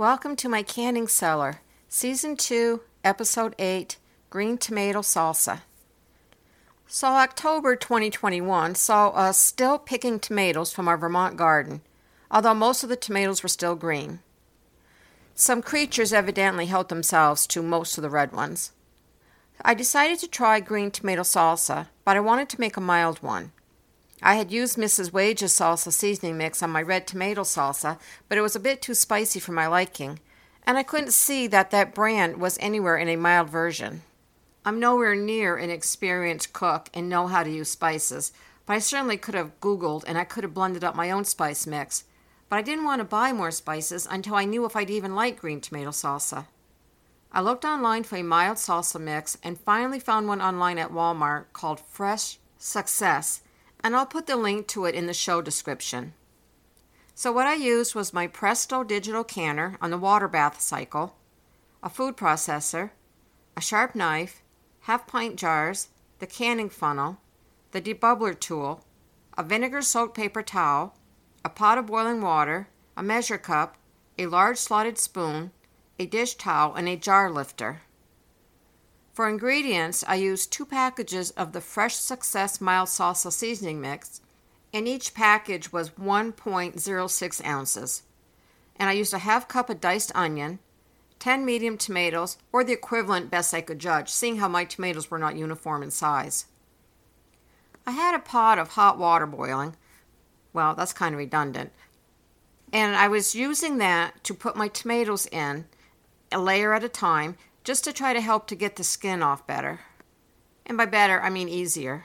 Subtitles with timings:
[0.00, 3.98] Welcome to my canning cellar, Season 2, Episode 8
[4.30, 5.60] Green Tomato Salsa.
[6.86, 11.82] So, October 2021 saw us still picking tomatoes from our Vermont garden,
[12.30, 14.20] although most of the tomatoes were still green.
[15.34, 18.72] Some creatures evidently held themselves to most of the red ones.
[19.62, 23.52] I decided to try green tomato salsa, but I wanted to make a mild one.
[24.22, 25.12] I had used Mrs.
[25.12, 27.98] Wages salsa seasoning mix on my red tomato salsa,
[28.28, 30.20] but it was a bit too spicy for my liking,
[30.64, 34.02] and I couldn't see that that brand was anywhere in a mild version.
[34.62, 38.32] I'm nowhere near an experienced cook and know how to use spices,
[38.66, 41.66] but I certainly could have Googled and I could have blended up my own spice
[41.66, 42.04] mix.
[42.50, 45.40] But I didn't want to buy more spices until I knew if I'd even like
[45.40, 46.46] green tomato salsa.
[47.32, 51.46] I looked online for a mild salsa mix and finally found one online at Walmart
[51.54, 53.40] called Fresh Success
[53.82, 56.14] and I'll put the link to it in the show description.
[57.14, 61.16] So, what I used was my Presto digital canner on the water bath cycle,
[61.82, 62.90] a food processor,
[63.56, 64.42] a sharp knife,
[64.80, 67.18] half pint jars, the canning funnel,
[67.72, 68.84] the debubbler tool,
[69.36, 70.94] a vinegar soaked paper towel,
[71.44, 73.76] a pot of boiling water, a measure cup,
[74.18, 75.50] a large slotted spoon,
[75.98, 77.82] a dish towel, and a jar lifter.
[79.20, 84.22] For ingredients, I used two packages of the Fresh Success Mild Salsa Seasoning Mix,
[84.72, 88.02] and each package was 1.06 ounces.
[88.76, 90.58] And I used a half cup of diced onion,
[91.18, 95.18] 10 medium tomatoes, or the equivalent best I could judge, seeing how my tomatoes were
[95.18, 96.46] not uniform in size.
[97.86, 99.76] I had a pot of hot water boiling.
[100.54, 101.72] Well, that's kind of redundant.
[102.72, 105.66] And I was using that to put my tomatoes in,
[106.32, 109.46] a layer at a time, just to try to help to get the skin off
[109.46, 109.80] better.
[110.66, 112.04] And by better, I mean easier.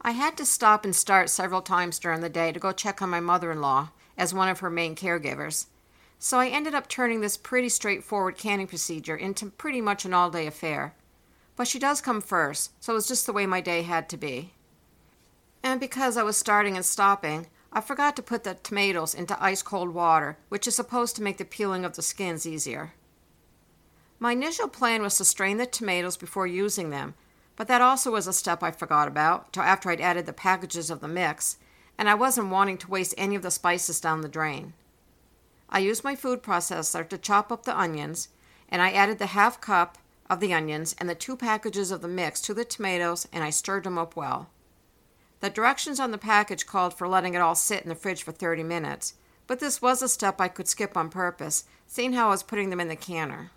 [0.00, 3.10] I had to stop and start several times during the day to go check on
[3.10, 5.66] my mother in law as one of her main caregivers.
[6.18, 10.30] So I ended up turning this pretty straightforward canning procedure into pretty much an all
[10.30, 10.94] day affair.
[11.56, 14.16] But she does come first, so it was just the way my day had to
[14.16, 14.52] be.
[15.62, 19.62] And because I was starting and stopping, I forgot to put the tomatoes into ice
[19.62, 22.94] cold water, which is supposed to make the peeling of the skins easier.
[24.20, 27.14] My initial plan was to strain the tomatoes before using them,
[27.54, 30.90] but that also was a step I forgot about till after I'd added the packages
[30.90, 31.58] of the mix,
[31.96, 34.72] and I wasn't wanting to waste any of the spices down the drain.
[35.68, 38.28] I used my food processor to chop up the onions,
[38.68, 42.08] and I added the half cup of the onions and the two packages of the
[42.08, 44.50] mix to the tomatoes, and I stirred them up well.
[45.40, 48.32] The directions on the package called for letting it all sit in the fridge for
[48.32, 49.14] 30 minutes,
[49.46, 52.70] but this was a step I could skip on purpose, seeing how I was putting
[52.70, 53.52] them in the canner.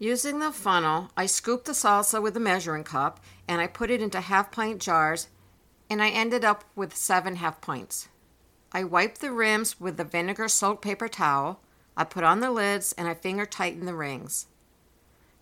[0.00, 4.00] Using the funnel, I scooped the salsa with a measuring cup and I put it
[4.00, 5.26] into half pint jars,
[5.90, 8.08] and I ended up with seven half pints.
[8.70, 11.60] I wiped the rims with the vinegar soaked paper towel,
[11.96, 14.46] I put on the lids, and I finger tightened the rings.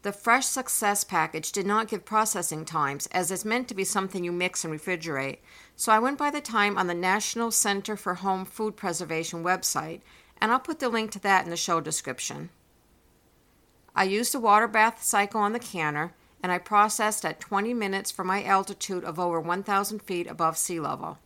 [0.00, 4.25] The Fresh Success package did not give processing times, as it's meant to be something
[4.25, 5.38] you mix and refrigerate,
[5.75, 10.00] so I went by the time on the National Center for Home Food Preservation website,
[10.41, 12.49] and I'll put the link to that in the show description.
[13.98, 16.12] I used a water bath cycle on the canner
[16.42, 20.78] and I processed at 20 minutes for my altitude of over 1,000 feet above sea
[20.78, 21.18] level.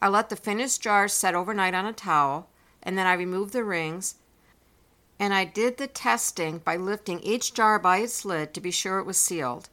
[0.00, 2.48] I let the finished jars set overnight on a towel
[2.84, 4.14] and then I removed the rings
[5.18, 9.00] and I did the testing by lifting each jar by its lid to be sure
[9.00, 9.68] it was sealed.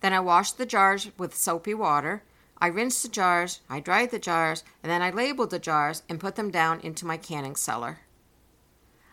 [0.00, 2.24] Then I washed the jars with soapy water.
[2.58, 6.18] I rinsed the jars, I dried the jars, and then I labeled the jars and
[6.18, 8.00] put them down into my canning cellar.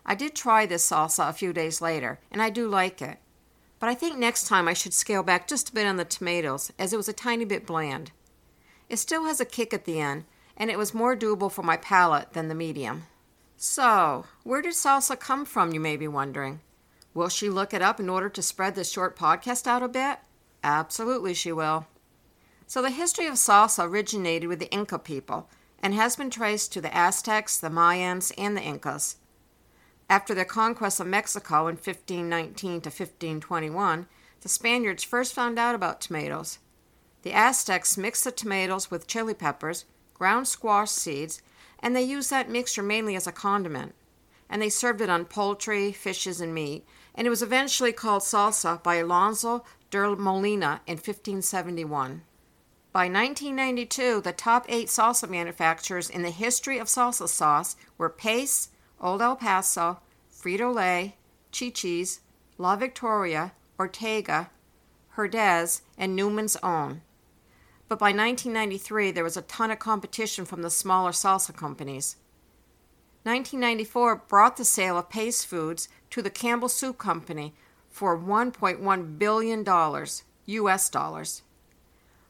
[0.07, 3.17] I did try this salsa a few days later, and I do like it.
[3.79, 6.71] But I think next time I should scale back just a bit on the tomatoes,
[6.79, 8.11] as it was a tiny bit bland.
[8.89, 10.23] It still has a kick at the end,
[10.55, 13.03] and it was more doable for my palate than the medium.
[13.57, 16.61] So, where did salsa come from, you may be wondering?
[17.13, 20.19] Will she look it up in order to spread this short podcast out a bit?
[20.63, 21.85] Absolutely, she will.
[22.65, 25.49] So, the history of salsa originated with the Inca people
[25.83, 29.17] and has been traced to the Aztecs, the Mayans, and the Incas.
[30.09, 34.07] After their conquest of Mexico in 1519 to 1521,
[34.41, 36.59] the Spaniards first found out about tomatoes.
[37.23, 39.83] The Aztecs mixed the tomatoes with chili peppers,
[40.13, 41.41] ground squash seeds,
[41.79, 43.95] and they used that mixture mainly as a condiment.
[44.49, 48.81] And they served it on poultry, fishes, and meat, and it was eventually called salsa
[48.81, 52.21] by Alonso de Molina in 1571.
[52.93, 58.69] By 1992, the top eight salsa manufacturers in the history of salsa sauce were Pace,
[58.99, 59.99] Old El Paso,
[60.31, 61.15] Frito Lay,
[61.51, 62.21] Chi-Chi's,
[62.57, 64.49] La Victoria, Ortega,
[65.15, 67.01] Herdez, and Newman's Own.
[67.87, 72.17] But by 1993, there was a ton of competition from the smaller salsa companies.
[73.23, 77.53] 1994 brought the sale of Pace Foods to the Campbell Soup Company
[77.89, 79.65] for $1.1 billion
[80.45, 81.41] US dollars.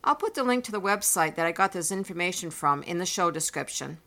[0.04, 3.06] I'll put the link to the website that I got this information from in the
[3.06, 3.98] show description.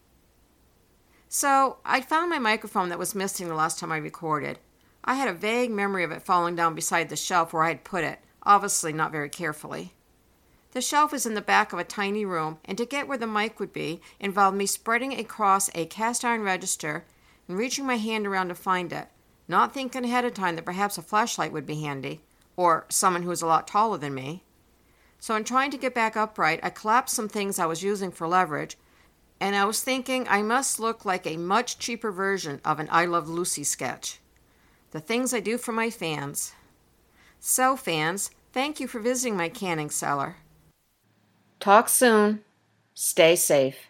[1.33, 4.59] So, I found my microphone that was missing the last time I recorded.
[5.05, 7.85] I had a vague memory of it falling down beside the shelf where I had
[7.85, 9.95] put it, obviously not very carefully.
[10.73, 13.29] The shelf was in the back of a tiny room, and to get where the
[13.29, 17.05] mic would be involved me spreading across a cast iron register
[17.47, 19.07] and reaching my hand around to find it,
[19.47, 22.23] not thinking ahead of time that perhaps a flashlight would be handy,
[22.57, 24.43] or someone who was a lot taller than me.
[25.21, 28.27] So, in trying to get back upright, I collapsed some things I was using for
[28.27, 28.77] leverage,
[29.41, 33.07] and I was thinking I must look like a much cheaper version of an I
[33.07, 34.21] Love Lucy sketch.
[34.91, 36.53] The things I do for my fans.
[37.41, 40.37] So, fans, thank you for visiting my canning cellar.
[41.59, 42.41] Talk soon.
[42.95, 43.90] Stay safe.